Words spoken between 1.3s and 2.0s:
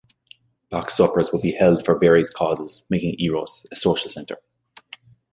would be held for